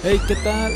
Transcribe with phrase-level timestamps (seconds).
[0.00, 0.70] Hey, ¿qué tal?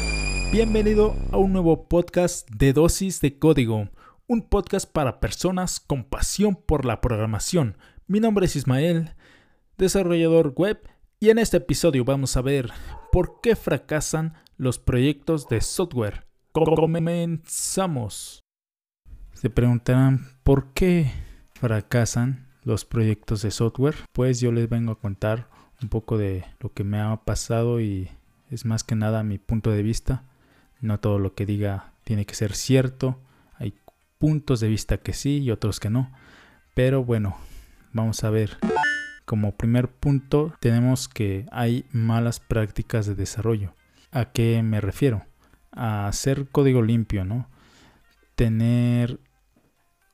[0.51, 3.89] Bienvenido a un nuevo podcast de Dosis de Código,
[4.26, 7.78] un podcast para personas con pasión por la programación.
[8.08, 9.14] Mi nombre es Ismael,
[9.79, 10.80] desarrollador web,
[11.21, 12.72] y en este episodio vamos a ver
[13.12, 16.27] por qué fracasan los proyectos de software.
[16.50, 18.41] Comenzamos.
[19.34, 21.12] Se preguntarán por qué
[21.54, 23.95] fracasan los proyectos de software.
[24.12, 25.48] Pues yo les vengo a contar
[25.80, 28.11] un poco de lo que me ha pasado y
[28.53, 30.25] es más que nada mi punto de vista.
[30.80, 33.20] No todo lo que diga tiene que ser cierto.
[33.55, 33.75] Hay
[34.19, 36.12] puntos de vista que sí y otros que no.
[36.75, 37.37] Pero bueno,
[37.92, 38.59] vamos a ver.
[39.25, 43.75] Como primer punto tenemos que hay malas prácticas de desarrollo.
[44.11, 45.25] ¿A qué me refiero?
[45.70, 47.48] A hacer código limpio, ¿no?
[48.34, 49.20] Tener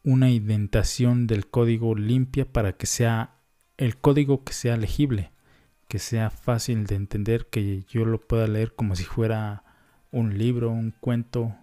[0.05, 3.35] una indentación del código limpia para que sea
[3.77, 5.33] el código que sea legible
[5.89, 9.65] que sea fácil de entender, que yo lo pueda leer como si fuera
[10.13, 11.57] un libro, un cuento,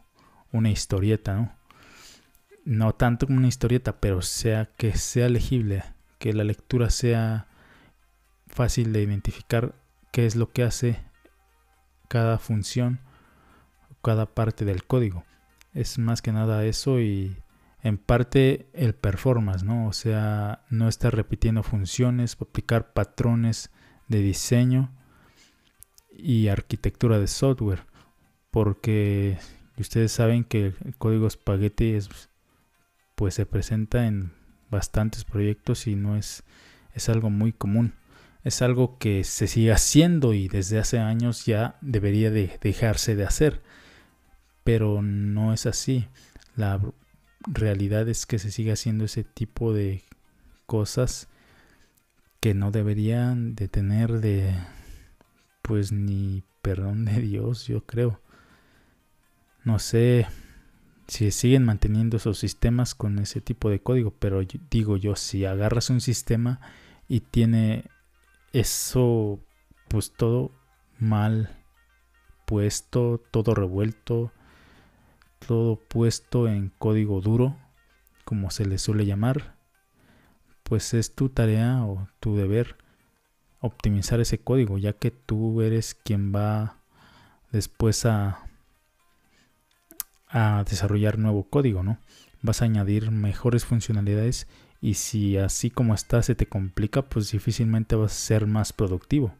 [0.51, 1.55] una historieta, ¿no?
[2.65, 5.84] No tanto como una historieta, pero sea que sea legible,
[6.18, 7.48] que la lectura sea
[8.48, 9.76] fácil de identificar
[10.12, 10.99] qué es lo que hace
[12.07, 12.99] cada función,
[14.01, 15.23] cada parte del código.
[15.73, 17.37] Es más que nada eso y
[17.84, 19.87] en parte el performance, ¿no?
[19.87, 23.70] O sea, no estar repitiendo funciones, aplicar patrones
[24.07, 24.91] de diseño
[26.11, 27.84] y arquitectura de software,
[28.51, 29.37] porque
[29.77, 32.29] ustedes saben que el código espagueti es,
[33.15, 34.31] pues se presenta en
[34.70, 36.43] bastantes proyectos y no es,
[36.93, 37.93] es algo muy común.
[38.43, 43.25] Es algo que se sigue haciendo y desde hace años ya debería de dejarse de
[43.25, 43.63] hacer.
[44.63, 46.07] Pero no es así.
[46.55, 46.79] La
[47.47, 50.03] realidad es que se sigue haciendo ese tipo de
[50.67, 51.27] cosas
[52.46, 54.54] que no deberían de tener de
[55.63, 58.21] pues ni perdón de Dios, yo creo.
[59.63, 60.27] No sé
[61.07, 65.90] si siguen manteniendo esos sistemas con ese tipo de código, pero digo yo, si agarras
[65.90, 66.62] un sistema
[67.08, 67.86] y tiene
[68.53, 69.40] eso
[69.88, 70.52] pues todo
[71.00, 71.50] mal
[72.46, 74.31] puesto, todo revuelto,
[75.40, 77.58] todo puesto en código duro,
[78.24, 79.55] como se le suele llamar,
[80.68, 82.76] pues es tu tarea o tu deber
[83.59, 86.78] optimizar ese código, ya que tú eres quien va
[87.52, 88.40] después a,
[90.28, 92.00] a desarrollar nuevo código, ¿no?
[92.42, 94.48] Vas a añadir mejores funcionalidades
[94.81, 99.36] y si así como está se te complica, pues difícilmente vas a ser más productivo.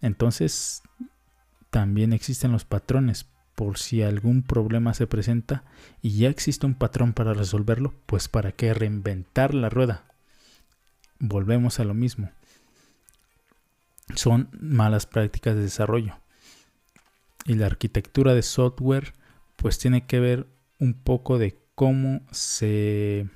[0.00, 0.82] Entonces,
[1.70, 3.26] también existen los patrones.
[3.56, 5.64] Por si algún problema se presenta
[6.02, 10.04] y ya existe un patrón para resolverlo, pues para qué reinventar la rueda
[11.18, 12.30] volvemos a lo mismo.
[14.14, 16.18] Son malas prácticas de desarrollo.
[17.44, 19.12] Y la arquitectura de software
[19.56, 20.46] pues tiene que ver
[20.78, 23.28] un poco de cómo se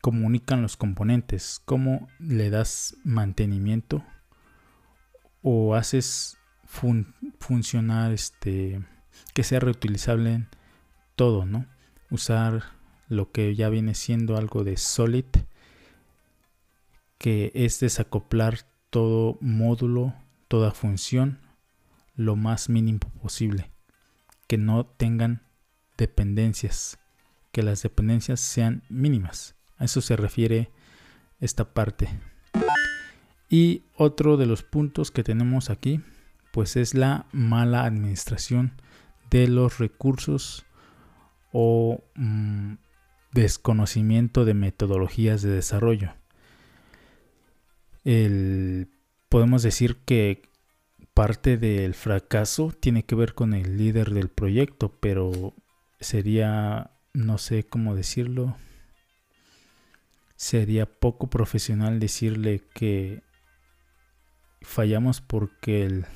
[0.00, 4.04] comunican los componentes, cómo le das mantenimiento
[5.42, 6.36] o haces
[7.38, 8.84] funcionar este
[9.32, 10.48] que sea reutilizable en
[11.16, 11.66] todo, ¿no?
[12.10, 12.64] Usar
[13.08, 15.26] lo que ya viene siendo algo de solid
[17.24, 20.12] que es desacoplar todo módulo,
[20.46, 21.40] toda función,
[22.16, 23.70] lo más mínimo posible.
[24.46, 25.40] Que no tengan
[25.96, 26.98] dependencias,
[27.50, 29.54] que las dependencias sean mínimas.
[29.78, 30.70] A eso se refiere
[31.40, 32.10] esta parte.
[33.48, 36.02] Y otro de los puntos que tenemos aquí,
[36.52, 38.74] pues es la mala administración
[39.30, 40.66] de los recursos
[41.52, 42.74] o mm,
[43.32, 46.12] desconocimiento de metodologías de desarrollo
[48.04, 48.88] el,
[49.28, 50.42] podemos decir que
[51.14, 55.54] parte del fracaso tiene que ver con el líder del proyecto, pero
[56.00, 58.56] sería, no sé cómo decirlo,
[60.36, 63.22] sería poco profesional decirle que
[64.60, 66.06] fallamos porque el,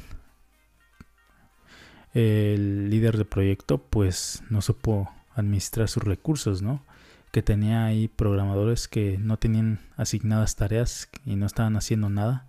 [2.15, 6.85] el líder del proyecto pues no supo administrar sus recursos, ¿no?
[7.31, 12.47] Que tenía ahí programadores que no tenían asignadas tareas y no estaban haciendo nada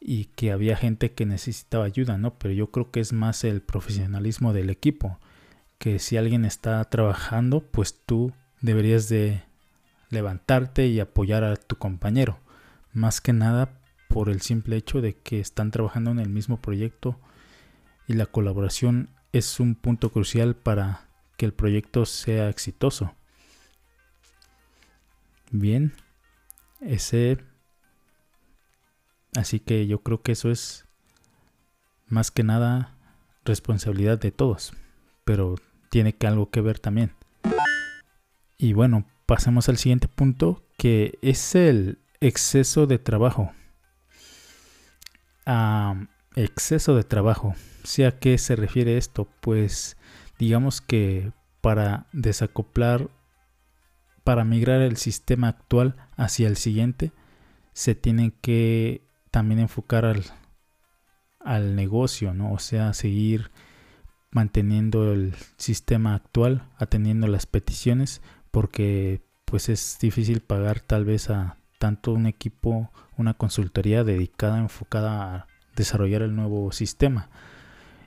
[0.00, 2.38] y que había gente que necesitaba ayuda, ¿no?
[2.38, 5.18] Pero yo creo que es más el profesionalismo del equipo,
[5.78, 9.42] que si alguien está trabajando, pues tú deberías de
[10.10, 12.38] levantarte y apoyar a tu compañero,
[12.92, 17.18] más que nada por el simple hecho de que están trabajando en el mismo proyecto
[18.06, 23.14] y la colaboración es un punto crucial para que el proyecto sea exitoso.
[25.56, 25.92] Bien,
[26.80, 27.38] ese...
[29.36, 30.84] Así que yo creo que eso es
[32.08, 32.96] más que nada
[33.44, 34.72] responsabilidad de todos,
[35.24, 35.54] pero
[35.90, 37.12] tiene que algo que ver también.
[38.58, 43.52] Y bueno, pasemos al siguiente punto, que es el exceso de trabajo.
[45.46, 46.04] A
[46.34, 47.54] exceso de trabajo.
[47.84, 49.28] ¿Sí a qué se refiere esto?
[49.40, 49.96] Pues
[50.36, 51.30] digamos que
[51.60, 53.08] para desacoplar,
[54.24, 57.12] para migrar el sistema actual hacia el siguiente,
[57.72, 60.24] se tienen que también enfocar al,
[61.40, 62.52] al negocio, ¿no?
[62.52, 63.50] O sea, seguir
[64.30, 71.58] manteniendo el sistema actual, atendiendo las peticiones, porque pues es difícil pagar tal vez a
[71.78, 77.30] tanto un equipo, una consultoría dedicada, enfocada a desarrollar el nuevo sistema.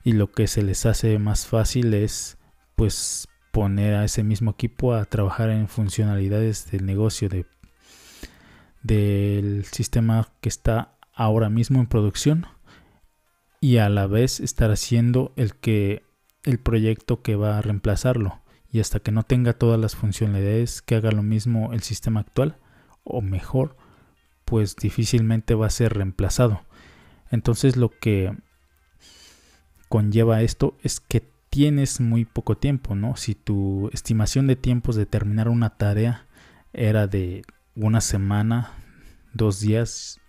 [0.03, 2.37] Y lo que se les hace más fácil es
[2.75, 3.27] pues
[3.57, 7.47] poner a ese mismo equipo a trabajar en funcionalidades del negocio de
[8.83, 12.45] del sistema que está ahora mismo en producción
[13.59, 16.03] y a la vez estar haciendo el que
[16.43, 18.43] el proyecto que va a reemplazarlo.
[18.71, 22.59] Y hasta que no tenga todas las funcionalidades que haga lo mismo el sistema actual
[23.03, 23.75] o mejor
[24.45, 26.61] pues difícilmente va a ser reemplazado.
[27.31, 28.37] Entonces lo que
[29.89, 35.05] conlleva esto es que tienes muy poco tiempo no si tu estimación de tiempos de
[35.05, 36.25] terminar una tarea
[36.73, 37.43] era de
[37.75, 38.73] una semana
[39.33, 40.19] dos días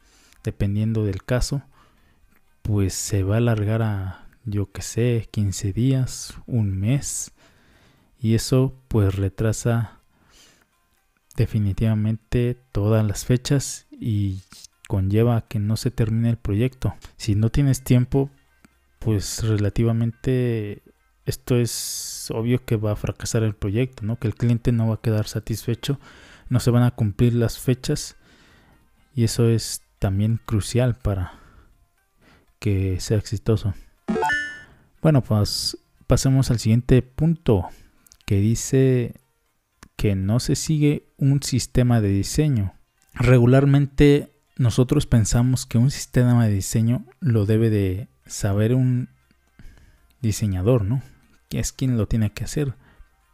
[0.44, 1.62] dependiendo del caso
[2.62, 7.32] pues se va a alargar a yo que sé 15 días un mes
[8.20, 10.00] y eso pues retrasa
[11.36, 14.42] definitivamente todas las fechas y
[14.88, 16.94] conlleva que no se termine el proyecto.
[17.16, 18.30] Si no tienes tiempo,
[18.98, 20.82] pues relativamente
[21.28, 24.16] esto es obvio que va a fracasar el proyecto, ¿no?
[24.16, 26.00] Que el cliente no va a quedar satisfecho,
[26.48, 28.16] no se van a cumplir las fechas
[29.14, 31.34] y eso es también crucial para
[32.58, 33.74] que sea exitoso.
[35.02, 35.76] Bueno, pues
[36.06, 37.68] pasemos al siguiente punto
[38.24, 39.20] que dice
[39.96, 42.72] que no se sigue un sistema de diseño.
[43.12, 49.10] Regularmente nosotros pensamos que un sistema de diseño lo debe de saber un
[50.20, 51.02] diseñador, ¿no?
[51.50, 52.74] Es quien lo tiene que hacer.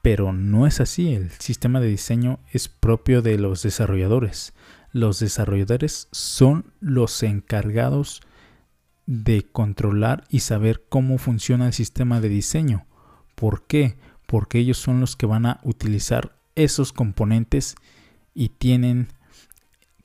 [0.02, 1.14] Pero no es así.
[1.14, 4.52] El sistema de diseño es propio de los desarrolladores.
[4.93, 8.20] Los desarrolladores son los encargados
[9.06, 12.87] de controlar y saber cómo funciona el sistema de diseño.
[13.34, 13.96] ¿Por qué?
[14.26, 17.76] porque ellos son los que van a utilizar esos componentes
[18.34, 19.08] y tienen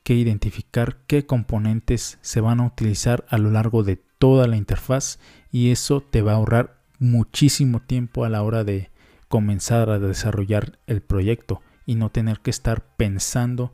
[0.03, 5.19] que identificar qué componentes se van a utilizar a lo largo de toda la interfaz
[5.51, 8.91] y eso te va a ahorrar muchísimo tiempo a la hora de
[9.27, 13.71] comenzar a desarrollar el proyecto y no tener que estar pensando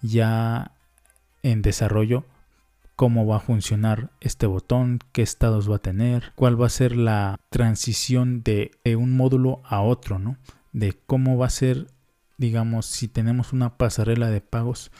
[0.00, 0.72] ya
[1.42, 2.24] en desarrollo
[2.96, 6.96] cómo va a funcionar este botón, qué estados va a tener, cuál va a ser
[6.96, 10.36] la transición de, un módulo a otro, ¿no?
[10.72, 11.88] De cómo va a ser,
[12.38, 14.92] digamos, si tenemos una pasarela de pagos,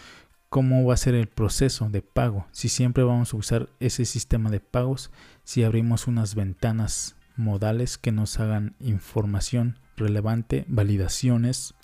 [0.48, 4.50] cómo va a ser el proceso de pago, si siempre vamos a usar ese sistema
[4.50, 5.10] de pagos,
[5.44, 11.74] si abrimos unas ventanas modales que nos hagan información relevante, validaciones,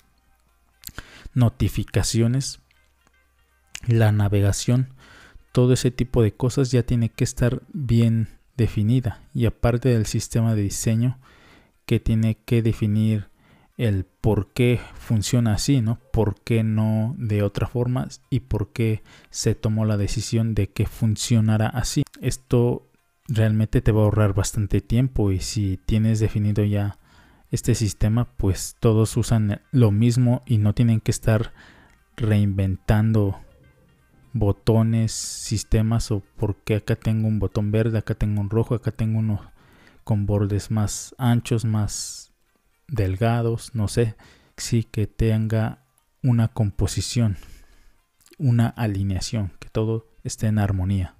[1.33, 2.59] notificaciones,
[3.87, 4.93] la navegación,
[5.51, 10.53] todo ese tipo de cosas ya tiene que estar bien definida y aparte del sistema
[10.53, 11.19] de diseño
[11.85, 13.29] que tiene que definir
[13.77, 15.99] el por qué funciona así, ¿no?
[16.11, 18.09] ¿Por qué no de otra forma?
[18.29, 22.03] Y por qué se tomó la decisión de que funcionara así.
[22.19, 22.88] Esto
[23.29, 26.97] realmente te va a ahorrar bastante tiempo y si tienes definido ya
[27.51, 31.53] este sistema, pues todos usan lo mismo y no tienen que estar
[32.17, 33.39] reinventando
[34.33, 39.19] botones, sistemas o porque acá tengo un botón verde, acá tengo un rojo, acá tengo
[39.19, 39.51] uno
[40.03, 42.33] con bordes más anchos, más
[42.87, 44.15] delgados, no sé,
[44.57, 45.85] sí que tenga
[46.23, 47.37] una composición,
[48.37, 51.18] una alineación, que todo esté en armonía.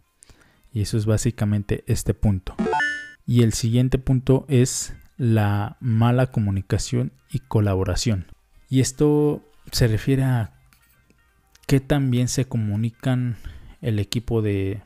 [0.73, 2.55] Y eso es básicamente este punto.
[3.25, 8.27] Y el siguiente punto es la mala comunicación y colaboración.
[8.69, 10.53] Y esto se refiere a
[11.67, 13.37] que también se comunican
[13.81, 14.81] el equipo de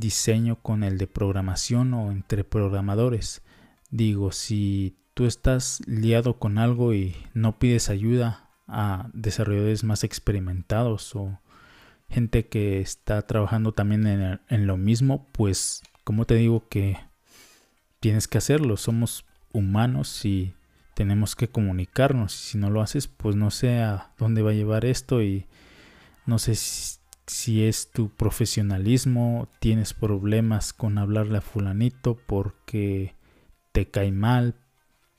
[0.00, 3.42] diseño con el de programación o entre programadores.
[3.90, 11.14] Digo, si tú estás liado con algo y no pides ayuda a desarrolladores más experimentados
[11.16, 11.40] o
[12.08, 16.98] gente que está trabajando también en, lo mismo, pues como te digo que
[18.00, 18.76] tienes que hacerlo.
[18.76, 20.54] Somos humanos y
[20.94, 22.32] tenemos que comunicarnos.
[22.32, 25.46] Si no lo haces, pues no sé a dónde va a llevar esto y
[26.26, 33.14] no sé si es tu profesionalismo, tienes problemas con hablarle a fulanito porque
[33.72, 34.54] te cae mal,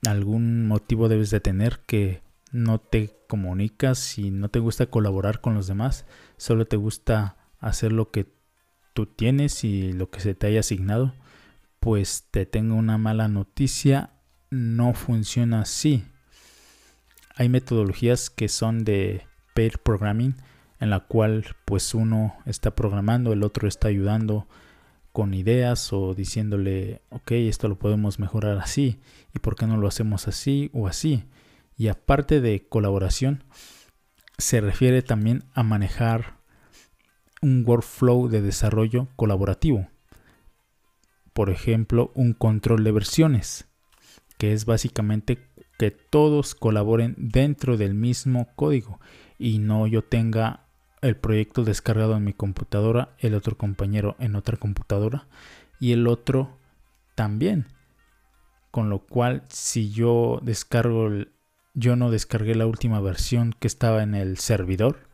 [0.08, 5.54] algún motivo debes de tener que no te comunicas y no te gusta colaborar con
[5.54, 6.06] los demás,
[6.38, 8.28] solo te gusta hacer lo que
[8.94, 11.14] tú tienes y lo que se te haya asignado,
[11.80, 14.12] pues te tengo una mala noticia,
[14.50, 16.04] no funciona así.
[17.36, 20.36] Hay metodologías que son de pair programming
[20.80, 24.48] en la cual pues uno está programando, el otro está ayudando
[25.12, 29.00] con ideas o diciéndole, ok, esto lo podemos mejorar así
[29.34, 31.26] y por qué no lo hacemos así o así.
[31.80, 33.46] Y aparte de colaboración,
[34.38, 36.40] se refiere también a manejar
[37.42, 39.88] un workflow de desarrollo colaborativo.
[41.32, 43.70] Por ejemplo, un control de versiones,
[44.38, 49.00] que es básicamente que todos colaboren dentro del mismo código
[49.38, 50.68] y no yo tenga
[51.02, 55.30] el proyecto descargado en mi computadora, el otro compañero en otra computadora
[55.80, 56.58] y el otro
[57.16, 57.68] también.
[58.70, 61.32] Con lo cual, si yo descargo, el,
[61.74, 65.08] yo no descargué la última versión que estaba en el servidor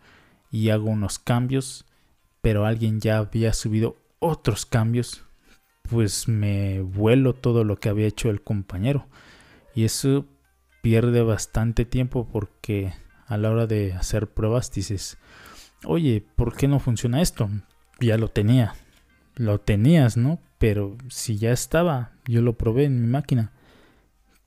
[0.52, 1.86] y hago unos cambios,
[2.42, 5.24] pero alguien ya había subido otros cambios,
[5.90, 9.08] pues me vuelo todo lo que había hecho el compañero.
[9.74, 10.26] Y eso
[10.82, 12.94] pierde bastante tiempo porque
[13.28, 15.18] a la hora de hacer pruebas dices,
[15.84, 17.50] oye, ¿por qué no funciona esto?
[18.00, 18.76] Ya lo tenía,
[19.36, 20.40] lo tenías, ¿no?
[20.58, 23.52] Pero si ya estaba, yo lo probé en mi máquina.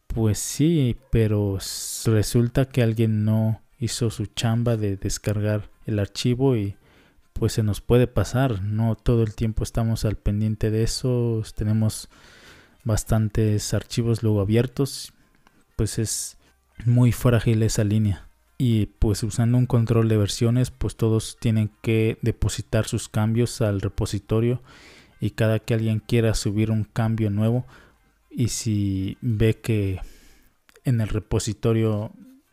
[0.09, 1.59] Pues sí, pero
[2.07, 6.77] resulta que alguien no hizo su chamba de descargar el archivo y
[7.33, 12.09] pues se nos puede pasar, no todo el tiempo estamos al pendiente de eso, tenemos
[12.83, 15.13] bastantes archivos luego abiertos,
[15.77, 16.37] pues es
[16.85, 18.29] muy frágil esa línea.
[18.61, 23.81] Y pues usando un control de versiones pues todos tienen que depositar sus cambios al
[23.81, 24.61] repositorio
[25.21, 27.67] y cada que alguien quiera subir un cambio nuevo
[28.39, 30.01] y si ve que
[30.85, 32.13] en el repositorio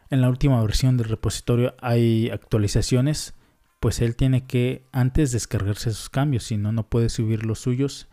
[0.09, 3.35] en la última versión del repositorio hay actualizaciones
[3.79, 8.07] pues él tiene que antes descargarse sus cambios si no no puede subir los suyos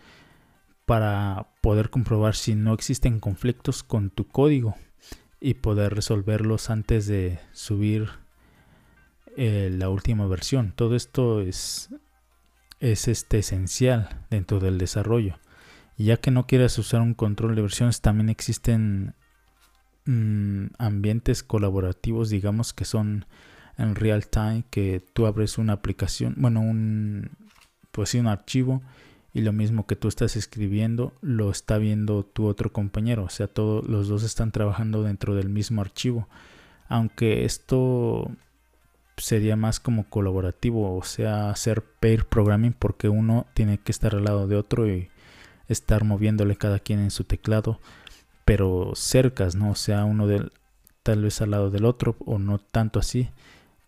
[0.85, 4.77] para poder comprobar si no existen conflictos con tu código
[5.41, 8.11] y poder resolverlos antes de subir
[9.37, 10.73] eh, la última versión.
[10.77, 11.89] Todo esto es,
[12.81, 15.39] es este, esencial dentro del desarrollo.
[16.03, 19.15] Ya que no quieras usar un control de versiones, también existen
[20.05, 23.27] mm, ambientes colaborativos, digamos, que son
[23.79, 27.31] en real time, que tú abres una aplicación, bueno, un,
[27.91, 28.83] pues sí, un archivo
[29.33, 33.47] y lo mismo que tú estás escribiendo lo está viendo tu otro compañero, o sea,
[33.47, 36.29] todos los dos están trabajando dentro del mismo archivo.
[36.89, 38.31] Aunque esto
[39.17, 44.25] sería más como colaborativo, o sea, hacer pair programming porque uno tiene que estar al
[44.25, 45.09] lado de otro y
[45.73, 47.81] estar moviéndole cada quien en su teclado,
[48.45, 49.75] pero cercas, ¿no?
[49.75, 50.27] Sea, uno
[51.03, 53.31] tal vez al lado del otro o no tanto así,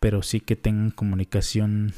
[0.00, 1.94] pero sí que tengan comunicación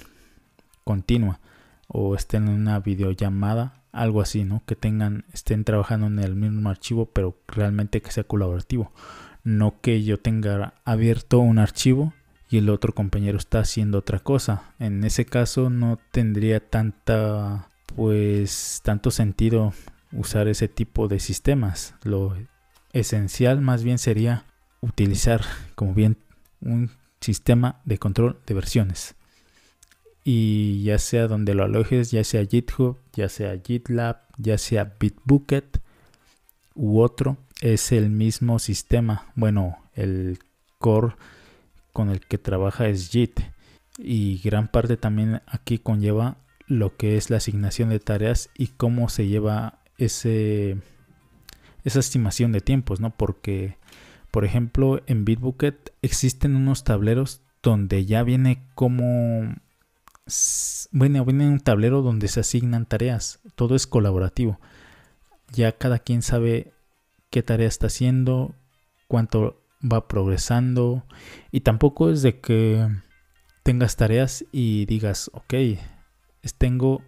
[0.85, 1.41] continua
[1.89, 4.63] o estén en una videollamada, algo así, ¿no?
[4.67, 8.93] Que tengan, estén trabajando en el mismo archivo, pero realmente que sea colaborativo.
[9.45, 12.13] No que yo tenga abierto un archivo
[12.49, 14.75] y el otro compañero está haciendo otra cosa.
[14.79, 19.73] En ese caso no tendría tanta, pues, tanto sentido
[20.13, 21.95] usar ese tipo de sistemas.
[22.03, 22.37] Lo
[22.93, 24.45] esencial más bien sería
[24.81, 25.43] utilizar,
[25.75, 26.19] como bien,
[26.61, 26.91] un
[27.21, 29.17] sistema de control de versiones
[30.29, 35.81] y ya sea donde lo alojes, ya sea GitHub, ya sea GitLab, ya sea Bitbucket
[36.75, 39.31] u otro, es el mismo sistema.
[39.37, 40.41] Bueno, el
[40.81, 41.15] core
[41.93, 43.39] con el que trabaja es Git
[43.99, 49.09] y gran parte también aquí conlleva lo que es la asignación de tareas y cómo
[49.09, 50.79] se lleva ese
[51.85, 53.17] esa estimación de tiempos, ¿no?
[53.17, 53.77] Porque
[54.31, 59.55] por ejemplo, en Bitbucket existen unos tableros donde ya viene como
[60.91, 63.41] bueno, viene un tablero donde se asignan tareas.
[63.55, 64.61] Todo es colaborativo.
[65.53, 66.75] Ya cada quien sabe
[67.31, 68.55] qué tarea está haciendo,
[69.09, 71.05] cuánto va progresando.
[71.51, 72.89] Y tampoco es de que
[73.63, 75.55] tengas tareas y digas, ok,
[76.55, 77.03] tengo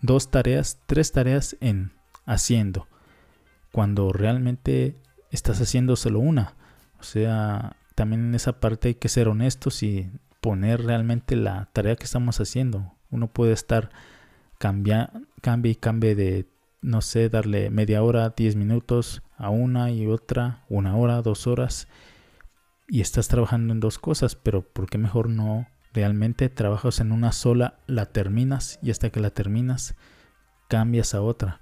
[0.00, 1.92] dos tareas, tres tareas en
[2.26, 2.88] haciendo.
[3.72, 4.96] Cuando realmente
[5.30, 6.54] estás haciendo solo una.
[7.00, 10.10] O sea, también en esa parte hay que ser honestos y
[10.40, 12.92] poner realmente la tarea que estamos haciendo.
[13.10, 13.90] Uno puede estar
[14.58, 16.46] cambiando, cambie y cambie de,
[16.80, 21.88] no sé, darle media hora, 10 minutos a una y otra, una hora, dos horas.
[22.88, 27.32] Y estás trabajando en dos cosas, pero ¿por qué mejor no Realmente trabajas en una
[27.32, 29.94] sola, la terminas y hasta que la terminas
[30.68, 31.60] cambias a otra.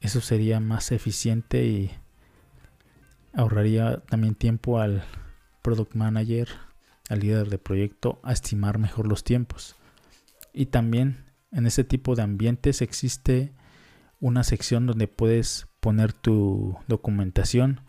[0.00, 1.90] Eso sería más eficiente y
[3.32, 5.04] ahorraría también tiempo al
[5.62, 6.48] product manager,
[7.08, 9.76] al líder de proyecto, a estimar mejor los tiempos.
[10.52, 13.52] Y también en ese tipo de ambientes existe
[14.20, 17.80] una sección donde puedes poner tu documentación.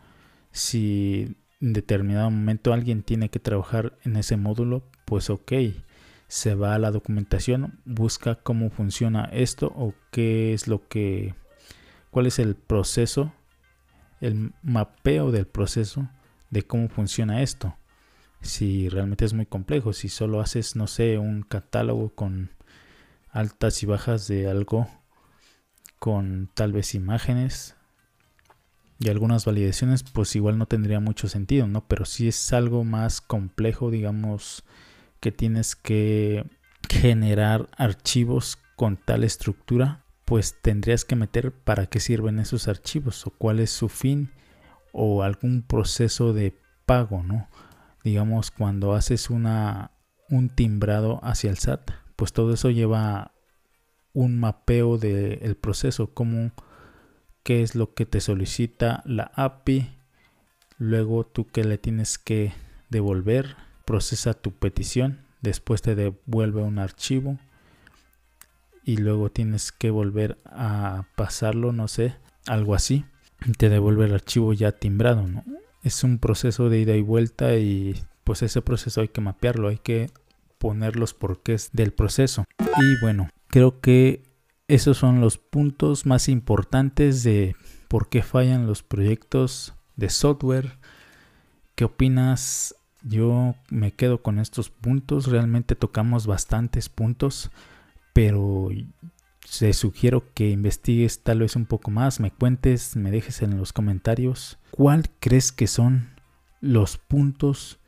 [0.51, 5.51] Si en determinado momento alguien tiene que trabajar en ese módulo, pues ok,
[6.27, 11.33] se va a la documentación, busca cómo funciona esto o qué es lo que,
[12.11, 13.33] cuál es el proceso,
[14.21, 16.07] el mapeo del proceso
[16.51, 17.75] de cómo funciona esto.
[18.41, 22.51] Si realmente es muy complejo, si solo haces, no sé, un catálogo con
[23.31, 24.87] altas y bajas de algo,
[25.97, 27.75] con tal vez imágenes,
[28.99, 31.87] y algunas validaciones, pues igual no tendría mucho sentido, ¿no?
[31.87, 34.63] Pero si es algo más complejo, digamos,
[35.19, 36.45] que tienes que
[36.89, 43.31] generar archivos con tal estructura, pues tendrías que meter para qué sirven esos archivos o
[43.31, 44.31] cuál es su fin
[44.91, 47.49] o algún proceso de pago, ¿no?
[48.03, 49.91] Digamos, cuando haces una,
[50.29, 53.33] un timbrado hacia el SAT, pues todo eso lleva
[54.13, 56.51] un mapeo del proceso, como
[57.43, 59.97] qué es lo que te solicita la API,
[60.77, 62.53] luego tú que le tienes que
[62.89, 63.55] devolver,
[63.89, 67.39] procesa tu petición, después te devuelve un archivo
[68.83, 72.13] y luego tienes que volver a pasarlo, no sé,
[72.45, 73.03] algo así,
[73.57, 75.43] te devuelve el archivo ya timbrado, ¿no?
[75.81, 79.79] Es un proceso de ida y vuelta y pues ese proceso hay que mapearlo, hay
[79.79, 80.11] que
[80.59, 82.45] poner los porqués del proceso.
[82.59, 84.21] Y bueno, creo que
[84.67, 87.55] esos son los puntos más importantes de
[87.87, 90.77] por qué fallan los proyectos de software.
[91.73, 92.75] ¿Qué opinas?
[93.03, 95.27] Yo me quedo con estos puntos.
[95.27, 97.51] Realmente tocamos bastantes puntos,
[98.13, 98.69] pero
[99.57, 103.73] te sugiero que investigues tal vez un poco más, me cuentes, me dejes en los
[103.73, 106.09] comentarios cuál crees que son
[106.61, 107.79] los puntos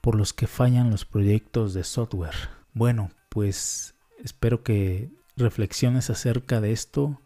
[0.00, 2.36] por los que fallan los proyectos de software.
[2.72, 7.20] Bueno, pues espero que reflexiones acerca de esto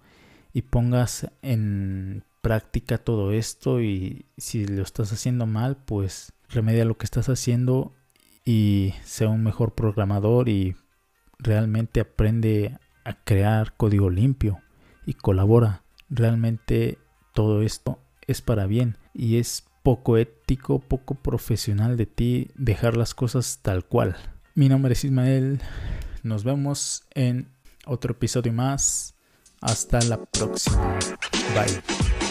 [0.52, 6.96] y pongas en práctica todo esto y si lo estás haciendo mal, pues remedia lo
[6.96, 7.92] que estás haciendo
[8.44, 10.76] y sea un mejor programador y
[11.38, 14.60] realmente aprende a crear código limpio
[15.06, 15.82] y colabora.
[16.08, 16.98] Realmente
[17.34, 23.14] todo esto es para bien y es poco ético, poco profesional de ti dejar las
[23.14, 24.16] cosas tal cual.
[24.54, 25.60] Mi nombre es Ismael.
[26.22, 27.48] Nos vemos en
[27.86, 29.14] otro episodio más.
[29.60, 30.98] Hasta la próxima.
[31.54, 32.21] Bye.